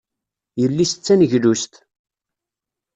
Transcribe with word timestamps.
Yelli-s 0.59 0.93
d 0.95 0.99
taneglust. 1.05 1.73